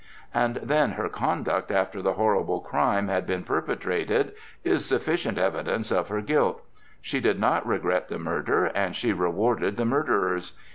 [0.33, 6.07] And then her conduct after the horrible crime had been perpetrated is sufficient evidence of
[6.07, 6.63] her guilt.
[7.03, 10.53] She did not regret the murder, and she rewarded the murderers.